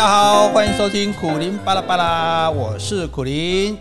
[0.00, 3.76] 家好，欢迎收听苦林巴拉巴拉，我是苦林。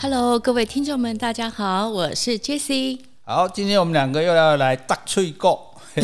[0.00, 3.00] Hello，各位听众们，大家好，我是 Jessie。
[3.24, 5.74] 好，今天我们两个又要来打趣过。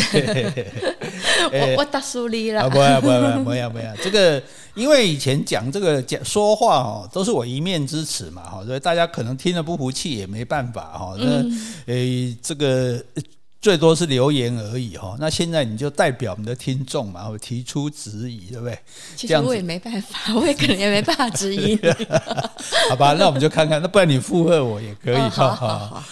[1.52, 2.68] 我我打输你了。
[2.68, 4.42] 不要不要不要不要不要，这个
[4.74, 11.14] 因为以前讲这个讲说话哦，都是我一面之词嘛哈，所以大家可能听了不服气也没办法哈。
[11.16, 11.44] 那
[11.86, 13.00] 诶，这个。
[13.62, 18.76] 最多是留言而已哈，那现在你就代表我们的听众嘛，我提出质疑，对不对？
[19.14, 21.78] 其实我也没办法， 我也可能也没办法质疑。
[22.90, 25.16] 好吧，那我们就看看，那不然你附和我也可以。
[25.16, 26.04] 好好好，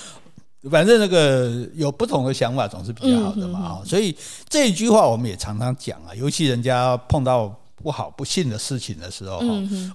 [0.70, 3.82] 反正那个有不同的想法总是比较好的嘛。
[3.84, 4.16] 所以
[4.48, 9.38] 这一句话我们也常常讲啊，尤其人家碰到不好不幸的事情的时候，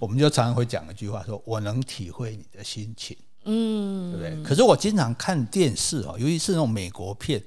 [0.01, 3.15] 我们就常常会讲一句话，说我能体会你的心情。
[3.45, 4.43] 嗯，对不对？
[4.43, 7.41] 可是我经常看电视哦，尤其是那种美国片，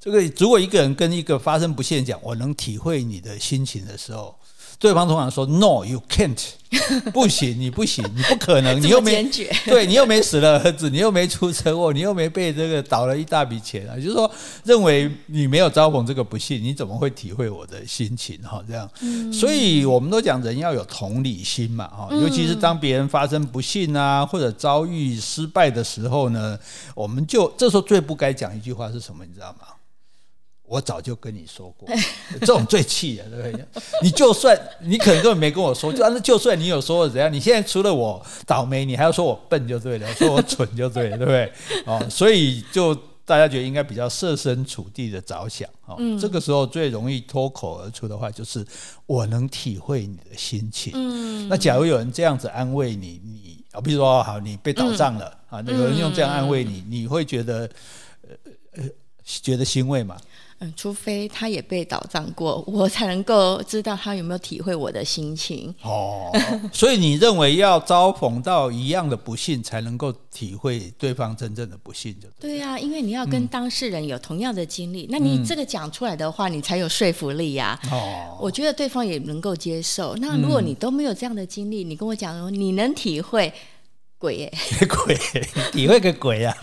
[0.00, 4.34] 这个如果一个人跟一个发生不幸讲，我能体会你的心情的时候。
[4.80, 6.40] 对方通常说 “No, you can't”，
[7.12, 9.22] 不行，你不行，你不可能，你又没
[9.66, 14.30] 对，你又没死了儿子，你又没出车祸，你又没被这个倒了一大笔钱啊，就是说，
[14.64, 18.40] 认为你没有遭逢这个不幸，你怎么会体会我的心情？
[18.42, 18.88] 哈，这样，
[19.30, 26.58] 所以我们都讲人要有同理心嘛，哈，尤其是当别人发生不幸啊，或者遭遇失败的时候呢，
[26.94, 29.26] 我们就这时候最不该讲一句话是什么？
[29.26, 29.66] 你知道吗？
[30.70, 31.88] 我早就跟你说过，
[32.38, 33.66] 这种最气的，对不对？
[34.04, 41.52] 你就算你可能根本没跟我说，就那就算你有说我怎样，你现在除了我倒霉，你还要说我笨就对了，说我蠢就对了，对不对？
[41.86, 48.64] 哦，所以就大家觉得应该比较设身处地的着想，哦，这个时候最容易脱口而出的话就是
[49.06, 50.92] 我能体会你的心情。
[50.94, 57.68] 嗯，那假如有人这样子安慰你，你啊，比如说好，你被倒账了啊，有人用这样安慰你，你会觉得
[58.22, 58.30] 呃
[58.76, 58.84] 呃
[59.24, 60.16] 觉得欣慰吗？
[60.62, 65.74] 嗯，除非他也被倒账过，我才能够知道他有没有体会我的心情。
[65.82, 66.30] 哦，
[66.70, 72.50] 所以你认为要遭逢到一样的不幸，才能够体会对方真正的不幸，就对。
[72.50, 77.80] 对呀，因为你要跟当事人有同样的经历，嗯、那你这个讲出来的话，你才有说服力呀。
[77.90, 80.14] 哦，我觉得对方也能够接受。
[80.16, 83.50] 那如果你都没有这样的经历，你跟我讲说你能体会。
[84.20, 84.52] 鬼耶，
[84.86, 85.18] 鬼，
[85.72, 86.54] 体会个鬼啊！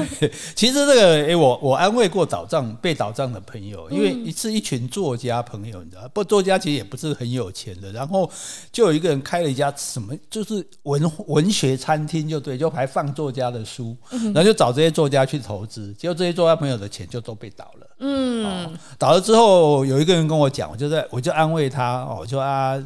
[0.56, 8.30] 其实这个，哎，我我安慰过倒账被倒账的朋友，因为一次一群作家朋友，你知道，不，作家其实也不是很有钱的，然后
[8.72, 17.86] 就有一个人开了一家什么，就是文文学餐厅，就对，就还放作家的书，然后就找这些作家去投资，结果这些作家朋友的钱就都被倒了。
[18.04, 18.68] 嗯，
[18.98, 22.76] 倒了之后，有一个人跟我讲，我就在我就安慰他，哦，我说啊，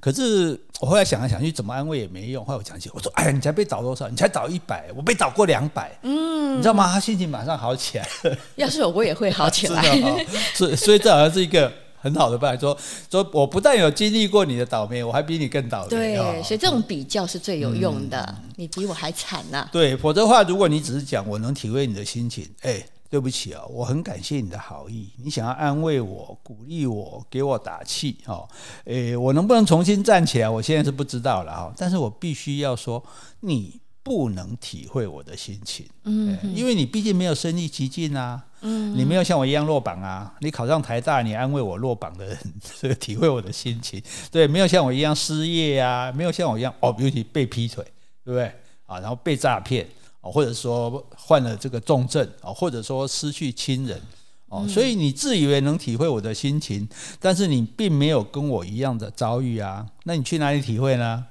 [0.00, 0.60] 可是。
[0.80, 2.44] 我后来想来想去，怎么安慰也没用。
[2.44, 4.06] 后来我想起，我说：“哎呀，你才被倒多少？
[4.08, 6.92] 你才倒一百，我被倒过两百。”嗯，你知道吗？
[6.92, 8.36] 他心情马上好起来了。
[8.56, 9.82] 要是我，我也会好起来。
[10.52, 12.60] 所以，所以这好像是一个很好的办法。
[12.60, 12.76] 说
[13.08, 15.90] 说，我不但有经历过你的倒霉，我还比你更倒霉。
[15.90, 18.20] 对，所以这种比较是最有用的。
[18.42, 19.68] 嗯、你比我还惨呢、啊。
[19.72, 22.84] 对，否则的话，如果你只是讲我能体会你的心情，哎。
[23.14, 28.48] 对不起啊，我很感谢你的好意，你想要安慰我、鼓励我、给我打气哦。
[28.86, 30.50] 诶，我能不能重新站起来？
[30.50, 31.72] 我现在是不知道了哈。
[31.76, 33.00] 但是我必须要说，
[33.38, 40.34] 你不能体会我的心情，嗯，因为你毕竟没有身历其境啊，嗯，你没有像我一样落榜啊。
[40.40, 42.36] 你考上台大，你安慰我落榜的人，
[42.80, 44.02] 这个体会我的心情，
[44.32, 47.84] 对，没有像我一样失业啊，没有像我一样哦，尤其被劈腿，
[48.24, 48.46] 对不对
[48.86, 48.98] 啊？
[48.98, 49.86] 然后被诈骗。
[50.30, 54.00] 或者说患了这个重症啊，或者说失去亲人
[54.48, 56.88] 哦，所以你自以为能体会我的心情，
[57.20, 61.26] 但是你并没有跟我一样的遭遇啊，那你去哪里体会呢？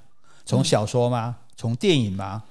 [0.46, 1.38] 从小说吗？
[1.56, 2.44] 从电影吗？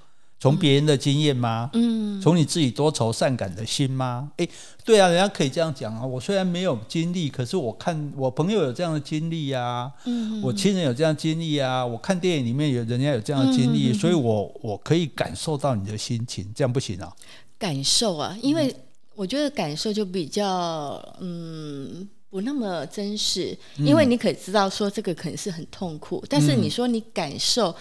[0.43, 1.71] 从别人的经验吗？
[1.73, 4.33] 嗯，从你自己多愁善感的心吗？
[4.39, 4.49] 诶，
[4.85, 6.05] 对啊，人家可以这样讲啊。
[6.05, 17.15] 我虽然没有经历，可是我看我朋友有这样的经历啊，嗯，我亲人有这样的经历啊，我看电影里面有人家有这样的经历，所以我我可以感受到你的心情，这样不行啊？
[17.57, 18.75] 感受啊，因为
[19.15, 27.73] 我觉得感受就比较嗯不那么真实，因为你可以知道说这个可能是很痛苦，但是你说你感受。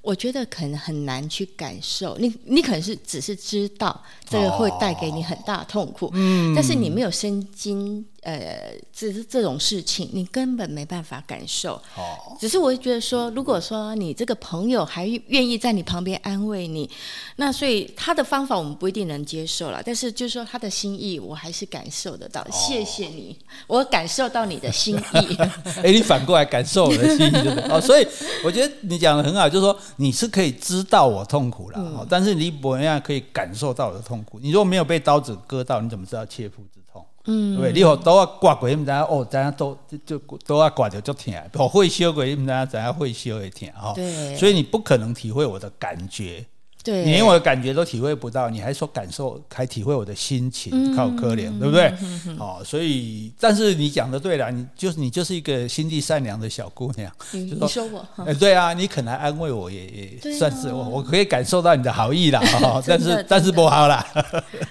[0.00, 8.04] 我觉得可能很难去感受，你你可能是只是知道这个会带给你很大痛苦，嗯，但是你没有身经。
[8.22, 11.74] 呃，只是这种事情，你根本没办法感受。
[11.96, 16.88] 哦，只是我会觉得说，如果说你这个朋友还愿意在你旁边安慰你，
[17.36, 19.82] 那所以他的方法我们不一定能接受了。
[19.84, 22.40] 但是就是说他的心意，我还是感受得到。
[22.42, 23.36] 哦、谢谢你，
[23.66, 25.36] 我感受到你的 心意。
[25.38, 27.48] 哎、欸，你反过来感受我的心意？
[27.70, 28.06] 哦，所以
[28.44, 34.38] 我觉得你讲的很好，就是说你是可以知道我痛苦了，嗯、但是你不一样可以感受到我的痛苦。
[34.40, 36.87] 你如果没有被刀子割到，你怎么知道切肤之痛？
[37.30, 37.72] 嗯，对？
[37.72, 43.92] 你好，都啊刮过，你毋知哦，知影都就都要挂着就疼，好会烧过，你毋知影知影会烧会疼吼。
[43.94, 46.46] 对，所以你不可能体会我的感觉。
[46.88, 51.92] 对，你连我的感觉都体会不到，你还说感受，还体会我的心情，靠可怜，对不对？
[52.38, 57.12] 哦，所以，但是你讲的对了，你就是你就是一个心地善良的小姑娘。
[57.32, 58.08] 你说我？
[58.24, 62.40] 哎，对啊，你肯来安慰我，也也算是我，我可以感受到你的好意啦。
[62.86, 64.06] 但是但是不好啦。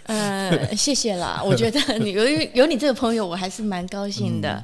[0.06, 2.26] 呃，谢谢啦，我觉得你有
[2.56, 4.64] 有你这个朋友，我还是蛮高兴的。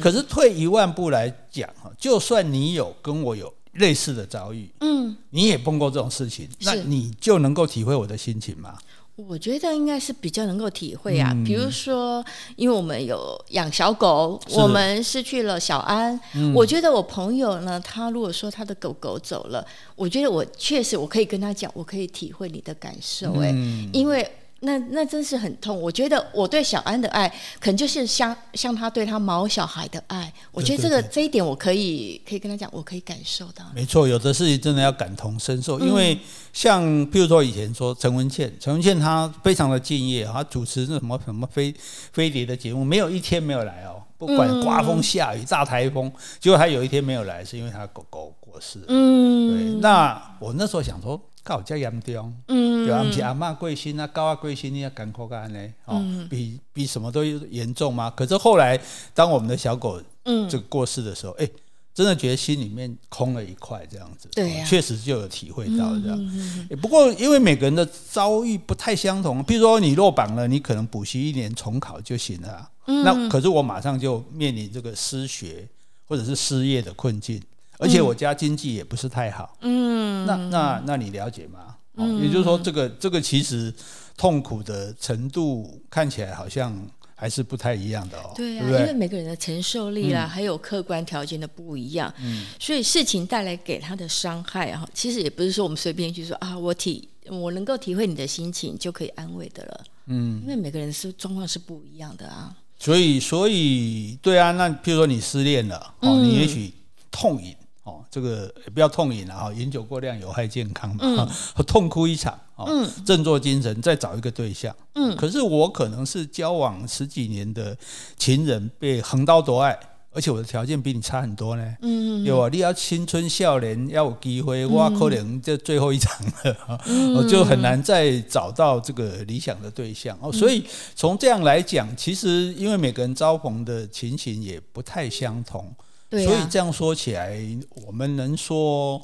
[0.00, 3.52] 可是退一万步来讲哈，就算你有跟我有。
[3.78, 8.78] 类似的遭遇，嗯，你也碰过这种事情，那你就能够体会我的心情吗？
[9.16, 11.32] 我觉得应该是比较能够体会啊。
[11.34, 19.66] 嗯、比如说，因为我们有养小狗，我们失去了小安，嗯、我觉得我朋友呢，他如果说他的狗狗走了，
[19.96, 24.30] 我觉得我确实我可以跟他讲，我可以体会你的感受，欸，哎、嗯，因为。
[24.60, 27.28] 那那真是很痛，我觉得我对小安的爱，
[27.60, 30.32] 可能就是像像他对他毛小孩的爱。
[30.50, 33.64] 我觉得这个这一点，我可以可以跟他讲，我可以感受到。
[33.72, 36.18] 没错，有的事情真的要感同身受，因为
[36.52, 41.72] 像譬如说以前说陈文茜，陈文茜她非常的敬业，她主持那什么什么飞
[42.12, 48.80] 飞碟的节目，没有一天没有来哦，不管刮风下雨大台风，结果她有一天没有来，是因为她狗狗过世。
[48.88, 49.80] 嗯，对。
[49.80, 51.20] 那我那时候想说。
[51.42, 55.74] 搞这严重，嗯，就不是阿嬷过身啊，狗啊过身，你要艰苦干呢？
[55.86, 58.10] 哦，比比什么都严重吗？
[58.14, 58.78] 可是后来，
[59.14, 61.52] 当我们的小狗嗯这个过世的时候，哎、嗯欸，
[61.94, 66.68] 真的觉得心里面空了一块，这样子，对、啊，确实就有体会到这样。
[66.80, 72.70] 不过因为每个人的遭遇不太相同，譬如说你落榜了，你可能补习一年重考就行了、啊。
[72.86, 75.68] 嗯、那可是我马上就面临这个失学
[76.06, 77.42] 或者是失业的困境。
[77.78, 81.76] 而且我家经济也不是太好，嗯，那那那你了解吗？
[81.96, 83.72] 嗯，也就是说，这个这个其实
[84.16, 86.76] 痛苦的程度看起来好像
[87.14, 88.32] 还是不太一样的哦。
[88.36, 102.54] 对啊，对对，因为每个人的承受力啦，嗯、还有客观条件的不一样，嗯，所以事情带来给他的伤害啊，其实也不是说我们随便去说啊，我体我能够体会你的心情就可以安慰的了，嗯，因为每个人是状况是不一样的啊。
[102.78, 106.72] 所以所以对啊，那譬如说你失恋了，哦，你也许
[107.10, 107.56] 痛饮。
[107.88, 111.00] 哦，这个也不要痛饮了哈，饮酒过量有害健康嘛。
[111.02, 114.74] 嗯、痛哭一场，哦，振作精神，再找一个对象。
[114.94, 117.74] 嗯，可是我可能是交往十几年的
[118.18, 119.78] 情人被横刀夺爱，
[120.12, 121.76] 而且我的条件比你差很多呢。
[121.80, 126.14] 嗯，有啊，你要青春少年要有机会，我可能这最后一场
[126.44, 130.18] 了，我、嗯、就很难再找到这个理想的对象。
[130.20, 130.62] 哦，所以
[130.94, 135.74] 从这样来讲，其实因为每个人遭逢的情形也不太相同。
[136.10, 137.38] 对啊、所以这样说起来，
[137.86, 138.98] 我们能说，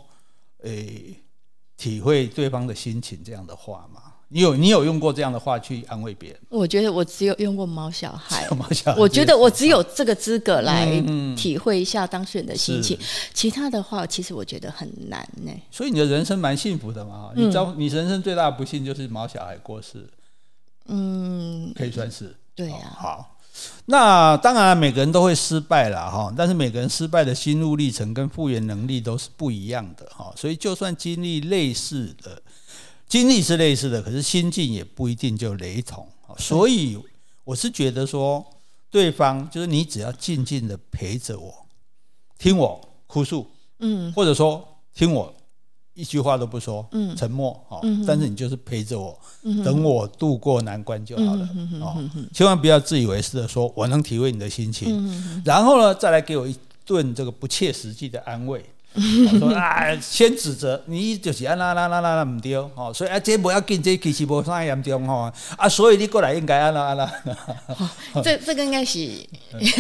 [0.63, 1.17] 诶、欸，
[1.77, 4.01] 体会对方的心情这样的话吗？
[4.29, 6.41] 你有你有用过这样的话去安慰别人？
[6.49, 8.49] 我觉得我只有用过毛小孩。
[8.57, 11.01] 毛小孩， 我觉得我只有这个资格来
[11.37, 12.99] 体会一下当事人的心情。
[13.33, 15.53] 其他的话，其实我觉得很难呢。
[15.71, 17.33] 所以你的人生蛮幸福的嘛？
[17.37, 20.09] 你知道，你人生最大的不幸就是毛小孩过世。
[20.87, 22.35] 嗯，可以算是。
[22.57, 22.97] 对呀、啊。
[22.99, 23.34] 好。
[23.87, 32.43] 那当然，每个人都会失败了哈，但是每个人失败的心路历程跟复原能力都是不一样的哈，所以就算经历类似的，
[33.07, 36.09] 经历是类似的，可是心境也不一定就雷同。
[36.39, 36.99] 所以
[37.45, 38.45] 我是觉得说，
[38.91, 41.67] 对方就是你只要静静的陪着我，
[42.39, 45.33] 听我哭诉，嗯，或者说听我。
[45.95, 49.17] 一句话都不说，嗯，沉默，哦，但是你就是陪着我，
[49.65, 51.49] 等我度过难关就好了，
[51.81, 51.97] 哦，
[52.33, 58.65] 千万不要自以为是的说，我能体会你的心情，然后呢，再来给我一顿这个不切实际的安慰。
[59.41, 68.23] 说啊，先指责你就是啊，那那那那那唔对哦，所以啊，这不要紧，这其实无啥严重哈啊，所以你过来应该啊那啊那。
[68.23, 69.11] 这这个应该是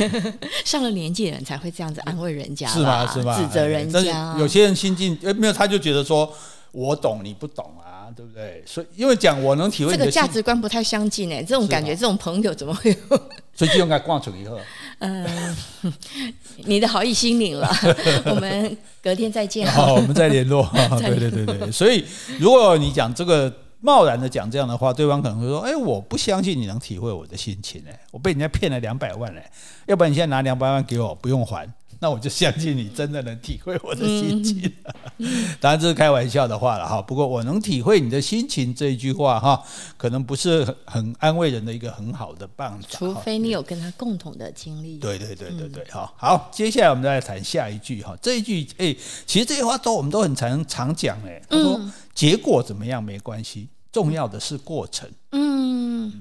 [0.64, 3.06] 上了年纪的人才会这样子安慰人家，是吗？
[3.06, 3.36] 是吗？
[3.38, 6.32] 指责人家，有些人心境诶没有，他就觉得说
[6.72, 8.64] 我懂你不懂啊，对不对？
[8.66, 13.16] 所以因为讲我能体会这个价值观不太相近诶，这种感觉，这种朋友怎么会有？
[13.54, 14.58] 所以就应该挂出以后。
[14.98, 15.56] 嗯，
[16.64, 17.68] 你的好意心领了，
[18.26, 19.66] 我们隔天再见。
[19.70, 20.68] 好，我们再联络。
[21.00, 22.04] 对对对对，所以
[22.38, 29.50] 如果你讲这个贸然的讲这样的话，对方可能会说：“哎，我不相信你能体会我的心情哎，我被人家骗了两百万哎，
[29.86, 31.68] 要不然你现在拿两百万给我，不用还。”
[32.04, 34.70] 那我就相信你真的能体会我的心情，
[35.58, 37.00] 当然这是开玩笑的话了哈。
[37.00, 39.64] 不过我能体会你的心情这一句话哈，
[39.96, 42.86] 可能不是很很安慰人的一个很好的办法。
[42.90, 44.98] 除非你有跟他共同的经历。
[44.98, 48.14] 对对对对对，好，好，接下来我们再来谈下一句哈。
[48.20, 48.94] 这一句哎，
[49.24, 51.40] 其实这些话都我们都很常常讲哎。
[51.48, 51.80] 他说
[52.12, 55.08] 结果怎么样没关系，重要的是过程。
[55.30, 56.12] 嗯，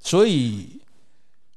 [0.00, 0.78] 所以。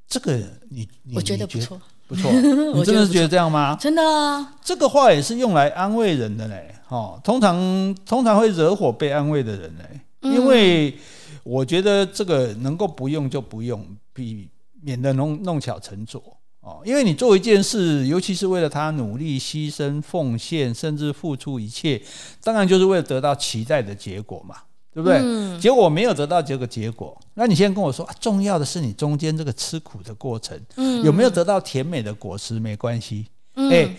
[0.06, 0.38] 这个
[0.70, 2.31] 你，你我觉得不错，不错。
[2.74, 3.75] 你真的是觉得这样吗？
[3.79, 6.75] 真的啊，这个话也是用来安慰人的嘞。
[6.89, 10.95] 哦，通常通常会惹火被安慰的人嘞，因为
[11.43, 13.83] 我觉得这个能够不用就不用，
[14.13, 14.48] 避
[14.81, 16.22] 免得弄弄巧成拙。
[16.60, 22.01] 哦，因为你做一件事，尤其是为了他努力、牺牲、奉献，甚至付出一切，
[22.43, 24.57] 当然就是为了得到期待的结果嘛，
[24.94, 25.18] 对不对？
[25.20, 33.70] 嗯、结果没有得到这个结果，那你现在跟我说、啊，重要的是你中间这个吃苦的过程，嗯、有没有得到甜美的果实没关系，嗯。
[33.70, 33.96] 欸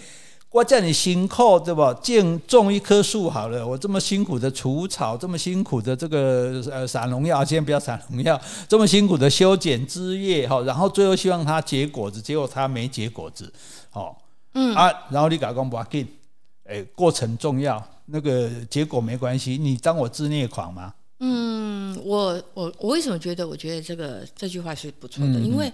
[0.55, 1.93] 我叫你辛苦，对吧？
[1.95, 13.53] 种种一棵树好了，我这么辛苦的除草，这么辛苦的这个呃撒农药，先不要撒农药，这么辛苦的修剪枝叶，哈，然后最后希望它结果子，结果它没结果子，
[13.91, 14.17] 好，
[14.53, 14.73] 嗯。
[14.77, 16.07] 啊，然后你搞讲不要紧，
[16.67, 20.95] 哎，过程重要，那个结果没关系，你当我自虐狂吗？
[21.21, 25.35] 嗯，我我我为什么觉得我觉得这个这句话是不错的？
[25.35, 25.73] 嗯、因为。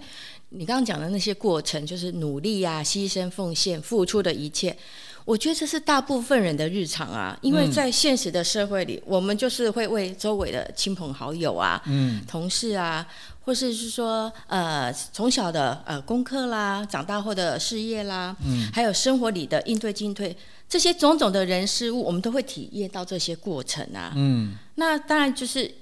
[0.53, 4.77] 你刚刚讲的那些过程，就是努力啊、牺牲、奉献、付出的一切，
[5.23, 7.39] 我觉得这是大部分人的日常啊。
[7.41, 13.07] 因为在现实的社会里，嗯、我们就是会为周围的亲朋好友啊、嗯、同事啊，
[13.43, 20.35] 或是是说呃从小的呃功课啦，长大后的事业啦，嗯、还有生活里的应对进退，
[20.69, 24.13] 这些种种的人事物，我们都会体验到这些过程啊。
[24.15, 25.73] 嗯，那当然就是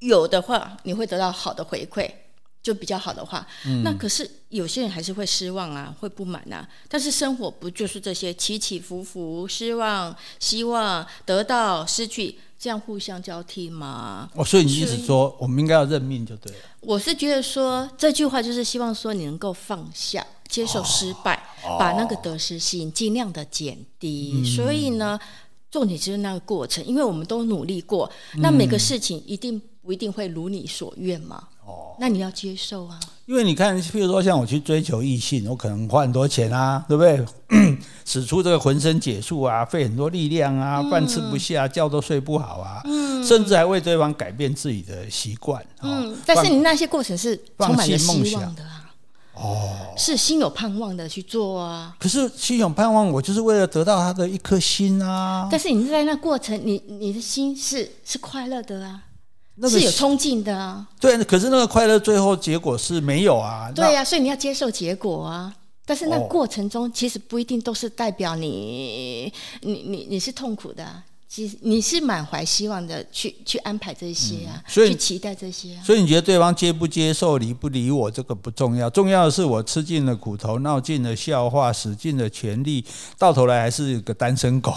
[0.00, 2.10] 有的话，你会得到好的回馈。
[2.62, 6.68] 就比较好的话，嗯、那可是有些人还是会失望啊，会不满啊。
[6.88, 14.28] 但是生活不就是这些起起伏伏、失望、希望、得到、失去，这样互相交替吗？
[14.34, 16.58] 哦，所以你意思说，我们应该要认命就对了。
[16.80, 24.34] 我是觉得说这句话就是希望说你能够放下，接受失败，哦、把那个得失心尽量的减低。
[24.36, 25.18] 嗯、所以呢，
[25.70, 31.48] 重点就是那个过程，因为我们都努力过，那每个事情一定不一定会如你所愿嘛。
[31.98, 37.22] 那你要接受啊，因为你看，譬如说像我去追求异性，我可能花很多钱啊，对不对？
[38.06, 45.64] 使出这个浑身解数啊，费很多力量啊，饭吃不下，觉都睡不好啊，嗯、甚至还为对方改变自己的习惯。
[45.82, 48.90] 嗯，但是你那些过程是充满了希望的啊，
[49.34, 51.94] 哦，是心有盼望的去做啊。
[51.98, 55.46] 可是心有盼望，我就是为了得到他的一颗心啊。
[55.50, 59.02] 但是你在那过程，你你的心是是快乐的啊。
[59.60, 71.04] 那个是有冲劲的啊，对，可是那个快乐最后结果是没有啊，对呀、啊，所以你要接受结果啊，但是那过程中其实不一定都是代表你，哦、你你你是痛苦的、啊。
[71.32, 75.82] 其实你是满怀希望的去去安排这些啊，嗯、所以去期待这些啊。
[75.84, 82.84] 所以你觉得对方接不接受、理不理我，这个不重要，重要的是我吃尽了苦头、闹尽了笑话、使尽了全力，
[83.16, 84.74] 到头来还是个单身狗，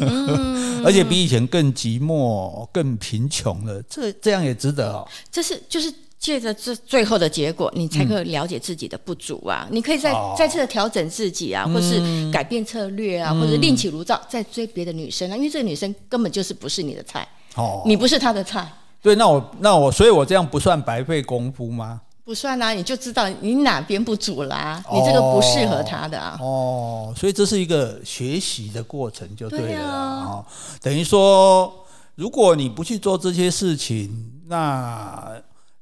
[0.00, 3.82] 嗯、 而且比以前更寂寞、更贫穷了。
[3.88, 5.08] 这这样也值得哦。
[5.32, 5.90] 这是就是。
[6.24, 9.66] 借着这最后的结果，你才可以了解自己的不足啊！
[9.68, 15.36] 嗯、你可以再再次的调整自己啊，嗯、或是改变策略啊，嗯、或者另起炉灶，再追别的女生啊！
[15.36, 18.66] 因为这个女生根本就是不是你的菜，哦，你不是她的菜。
[19.02, 22.00] 对，那我那我，所以我这样不算白费功夫吗？
[22.24, 26.38] 不算啊，你就知道你哪边不足啦，哦、你这个不适合她的啊。
[26.40, 29.90] 哦，所以这是一个学习的过程，就对了。
[29.90, 30.46] 哦，
[30.80, 35.34] 等于说，如果你不去做这些事情，那。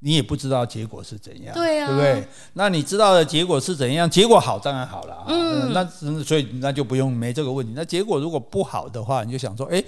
[0.04, 2.28] 你也不知道结果是怎样，对啊，对不对？
[2.54, 4.11] 那你知道的结果是怎样？
[4.11, 5.85] 结果好当然好了，嗯，那
[6.25, 7.73] 所以那就不用没这个问题。
[7.76, 9.82] 那结果如果不好的话，你就想说，哎，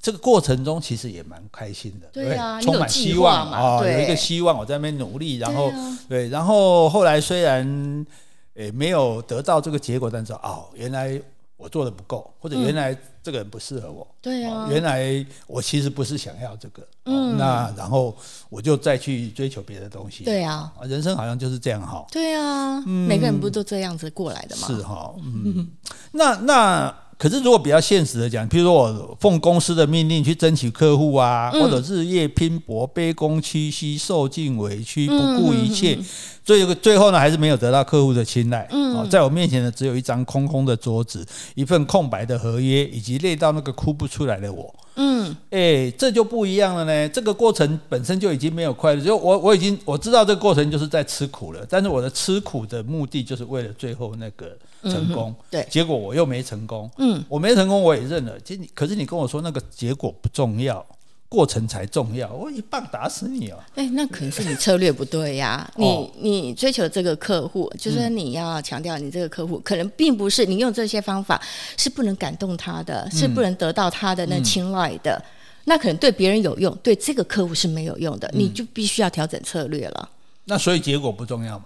[0.00, 5.72] 这个过程中其实也蛮开心的，对啊，充满希望啊，有一个希望，我在那边努力，然后
[6.08, 8.06] 对，然后后来虽然
[8.54, 11.20] 诶没有得到这个结果，但是哦，原来。
[11.62, 14.06] 我做的不够，或者原来这个人不适合我。
[14.10, 16.86] 嗯、对啊，原来我其实不是想要这个。
[17.04, 18.16] 嗯，那然后
[18.48, 20.24] 我就再去追求别的东西。
[20.24, 22.04] 对啊，人生好像就是这样哈。
[22.10, 24.66] 对啊，嗯、每个人不都这样子过来的吗？
[24.66, 25.70] 是哈，嗯，
[26.12, 26.94] 那 那。
[27.22, 35.96] 可是，如果比较现实的讲，譬如说我奉公司的命令去争取客户啊，或者日夜拼搏、卑躬屈膝、受尽委屈、不顾一切，
[36.44, 38.66] 最后最后呢，还是没有得到客户的青睐。
[38.72, 41.24] 嗯，在我面前呢，只有一张空空的桌子，
[41.54, 44.74] 一份空白的合约，以及累到那个哭不出来的我。
[44.96, 47.08] 嗯，哎，这就不一样了呢。
[47.08, 54.56] 这个过程本身就已经没有快乐，就我我已经我知道这个过程就是在吃苦了，但是我的吃苦的目的就是为了最后那个。
[54.82, 58.38] 成功，嗯、对，结果我又没成功，嗯，我没成功，我也认了。
[58.40, 60.84] 其实你，可是你跟我说那个结果不重要，
[61.28, 63.58] 过程才重要，我一棒打死你哦！
[63.74, 65.66] 哎，那可能是你策略不对呀。
[65.76, 71.40] 你你追求这个客户，就是你要强调你这个客户，可能并不是你用这些方法
[71.78, 75.14] 是不能感动他的，是不能得到他的那青睐的。
[75.14, 75.24] 嗯、
[75.64, 80.08] 那可能对别人有用，对这个客户是没有用的，你就必须要调整策略了。
[80.44, 81.58] 那所以结果不重要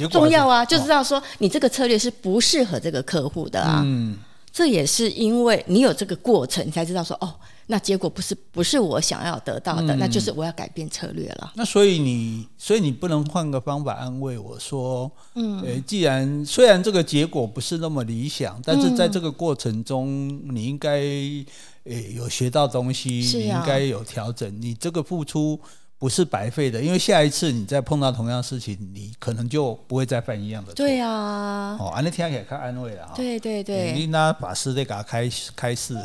[0.00, 0.10] 吗？
[0.10, 3.82] 重要啊，就知道说你这个策略是不适合这个客户的啊。
[3.84, 4.16] 嗯，
[4.50, 7.34] 这也是因为你有这个过程，你才知道说哦。
[7.68, 11.52] 那结果不是不是我想要得到的，嗯、那就是我要改变策略了。
[11.54, 25.58] 那所以你，所以你不能换个方法安慰我说，嗯，诶，既然虽然这个结果不是那么理想，但是在这个过程中，你应该诶有学到东西，啊、你应该有调整，你这个付出。
[26.02, 30.74] 不是白费的，因为下一次你再碰到同样的事情，你可能就不会再犯一样的错。
[30.74, 33.12] 对啊，哦，安利听起来更安慰了哈。
[33.14, 35.96] 对对对，你那把事得给他开开示，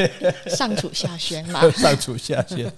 [0.54, 2.70] 上吐下宣嘛， 上吐下泻。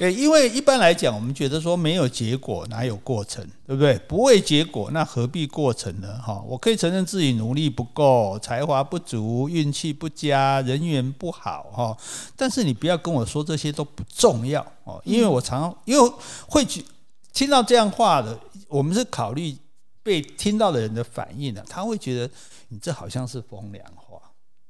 [0.00, 3.98] 诶， 因为一般来讲，我们觉得说没有结果哪有过程，对不对？
[4.06, 6.20] 不为结果，那何必过程呢？
[6.20, 11.96] 哈，我可以承认自己努力不够，才华不足，运气不佳，人缘不好哈。
[12.36, 15.74] 但是你不要跟我说这些都不重要哦，因为我常。
[15.86, 16.12] 因为
[16.46, 16.84] 会去
[17.32, 19.56] 听到这样话的，我们是考虑
[20.02, 22.30] 被听到的人的反应的，他会觉得
[22.68, 24.03] 你这好像是风凉话，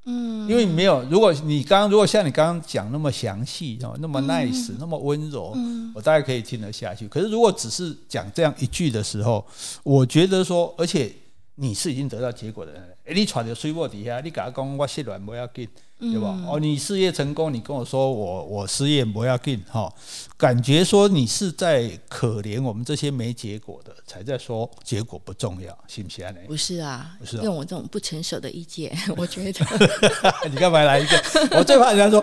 [0.07, 5.57] 嗯，因为没有，如果你刚刚如果像你刚刚讲那么详细哦，那么 nice，那么温柔，
[5.95, 7.09] 我大概可以听得下去。
[7.09, 9.45] 可是如果只是讲这样一句的时候，
[9.83, 11.11] 我觉得说，而且
[11.55, 15.69] 你是已经得到结果的人，诶，你喘着水波底下，你给他讲我失恋不要紧。
[16.13, 16.39] 对吧？
[16.49, 19.93] 哦，你事业成功，你跟我说我我失业不要紧哈，
[20.37, 26.35] 感觉说你是在可怜我们这些没结果的，才在说结果不重要，信不信呢？
[26.47, 29.65] 不是啊，不是啊用我这种不成熟的意见， 我觉得
[30.51, 31.23] 你干嘛来一个？
[31.59, 32.23] 我最怕人家说，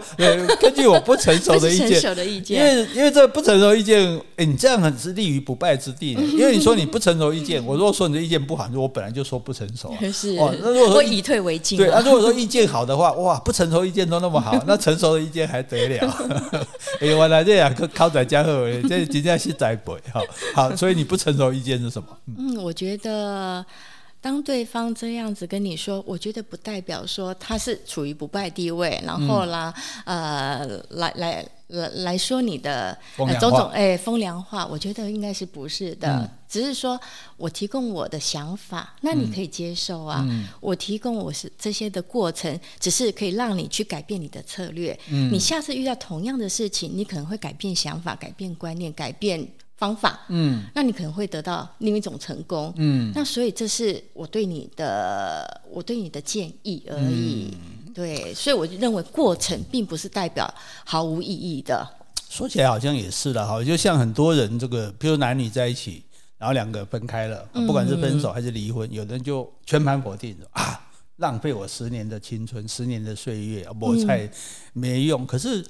[0.59, 6.11] 根据我不成熟的意见，因为因为这不成熟意见，哎，你这样很是立于不败之地。
[6.37, 10.53] 因为你说你不成熟意见，我如果说你的意见不好，我本来就说不成熟，是哦。
[10.61, 13.70] 那如果说我以退为进，对，那如果说意见好的话，哇，不成。
[13.71, 16.13] 成熟意见都那么好，那成熟的意见还得了？
[16.99, 18.49] 哎，原来这两个靠在家伙，
[18.89, 20.21] 这今天是栽培哈。
[20.53, 22.07] 好，所以你不成熟意见是什么？
[22.37, 23.65] 嗯，我觉得
[24.21, 29.73] 当对方这样子跟你说，我觉得不代表说他是处于不败地位，然后啦，
[30.05, 31.45] 嗯、呃，来来。
[31.71, 36.99] 来来说你的种种哎风凉话，我觉得应该是不是的，嗯、只是说
[37.37, 40.21] 我提供我的想法，那你可以接受啊。
[40.27, 44.99] 嗯、我提供我是这些的过程，只是可以让你去改变你的策略。
[45.11, 49.47] 嗯、你下次遇到同样的事情，你可能会改变想法、改变观念、改变
[49.81, 50.19] 方法。
[50.29, 52.71] 嗯，那你可能会得到另一种成功。
[52.77, 57.49] 嗯，那所以这是我对你的我对你的建议而已。
[57.53, 60.47] 嗯对，所以我就认为过程并不是代表
[60.85, 61.85] 毫无意义的。
[62.29, 66.01] 说起来好像也是的哈，就像很多人这个，比如男女在一起，
[66.37, 70.79] 然后两个分开了，不管是分手还是离婚，嗯、有的人就全盘否定啊，
[71.17, 74.29] 浪费我十年的青春，十年的岁月，我才
[74.71, 75.23] 没用。
[75.23, 75.61] 嗯、可是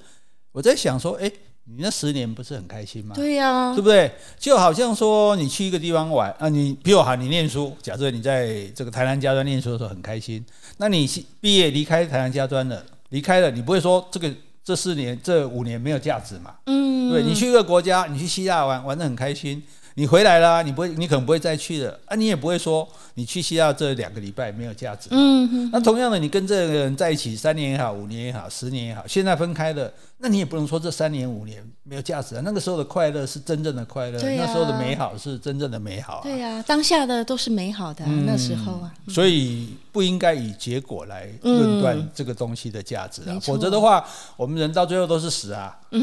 [0.51, 1.31] 我在想说，哎。
[1.65, 3.15] 你那十年不是很开心吗？
[3.15, 4.11] 对呀、啊，对不对？
[4.37, 7.71] 就好像说你去一个地方玩啊，你比我好，你念书。
[7.81, 10.43] 假设你在这个台南家专念书的时候很开心，
[10.77, 11.07] 那你
[11.39, 14.29] 毕业离开台南家专了，离开了，你不会说这个
[14.63, 16.55] 这四年这五年没有价值嘛？
[16.65, 19.61] 嗯，对，你去一个国家，你去希腊玩玩得很开心，
[19.93, 25.09] 你回来了，你不会，你可能不会再去了啊，你也不会说你去希腊这两个礼拜没有价值。
[25.11, 29.89] 嗯哼，那同样的，你跟这个人在一起三年也好，五年也好，十年也好，现在分开了。
[30.21, 32.41] 那你也不能说这三年五年没有价值啊！
[32.45, 36.21] 那个时候的快乐是真正的快乐，啊、那时候的美好是真正的美好啊！
[36.23, 44.05] 对呀、啊，当下的都是美好的、那时候啊，所以不应该以结果来论断这个东西的价值啊，嗯、否则的话，
[44.37, 45.75] 我们人到最后都是死啊！
[45.89, 45.99] 嗯、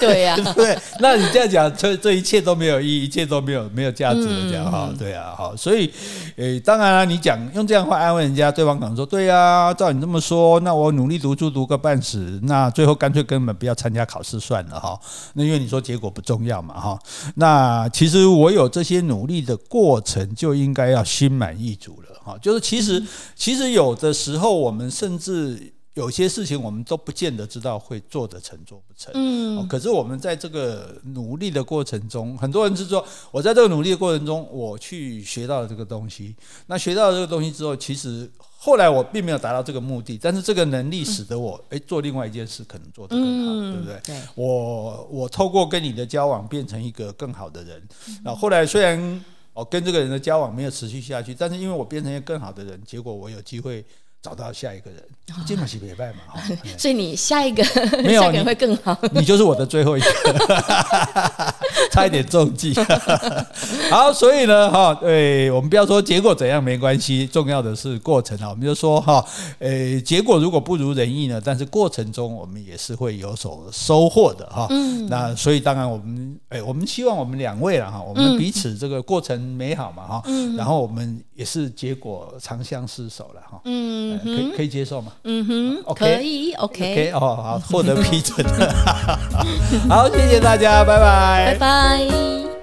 [0.00, 5.88] 对呀、啊， 对，那你这样讲，这这一切都没有意义，一切都没有没有价值的这样哈，嗯、对啊，好，所以，
[6.36, 13.59] 诶，当然了、啊，你讲用这样话安慰人家，对方可能说，对呀、啊，照你这么说，那我努力读书读个半死，那最后干脆根本。
[13.60, 14.98] 不要参加考试算了哈，
[15.34, 16.98] 那因为你说结果不重要嘛哈，
[17.34, 23.04] 那其实我有这些努力的过程就应该要心满意足了哈，就是其实
[23.36, 36.34] 其实有的时候我们甚至有些事情我们都不见得知道会做得成做不成，嗯，可是我们在这个努力的过程中，很多人是说我在这个努力的过程中我去学到了这个东西，
[36.66, 38.30] 那学到了这个东西之后，其实。
[38.62, 44.00] 后来我并没有达到这个目的，但是这个能力使得我诶、嗯、做另外一件事可能做得更好，嗯、对不对？
[44.04, 47.82] 对，我我透过跟你的交往变成一个更好的人。
[48.22, 53.82] 那、嗯、后来虽然我跟这个人的交往没有持续下去，但是因为我变成一个更好的人，结果我有机会
[54.22, 55.02] 找到下一个人。
[55.46, 56.18] 这么是别拜嘛，
[56.76, 57.62] 所以你下一个
[58.02, 60.64] 没有 下一个人会更好你， 你就是我的最后一个，
[61.92, 62.74] 差一点中计。
[63.88, 68.50] 好，所以呢，哈，对，我们不要说结果怎样没关系，重要的是过程啊。
[68.50, 69.24] 我们就说哈，
[69.60, 74.66] 呃，结果如果不如人意呢，但是过程中我们也是会有所收获的哈。
[74.70, 80.22] 嗯，那所以当然我们，哎，我们希望我们两位了哈，我们彼此这个过程美好嘛哈。
[80.26, 83.60] 嗯，然后我们也是结果长相厮守了哈。
[83.64, 85.12] 嗯，可以可以接受吗？
[85.24, 88.44] 嗯哼可以，OK，, 哦，好，获得批准，
[89.88, 92.59] 好，谢谢大家，拜拜，拜拜。